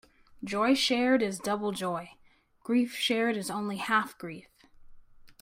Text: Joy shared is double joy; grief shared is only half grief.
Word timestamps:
Joy 0.43 0.73
shared 0.73 1.21
is 1.21 1.37
double 1.37 1.71
joy; 1.71 2.13
grief 2.63 2.95
shared 2.95 3.37
is 3.37 3.51
only 3.51 3.77
half 3.77 4.17
grief. 4.17 4.47